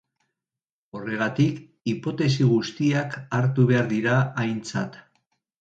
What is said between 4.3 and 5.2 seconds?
aintzat.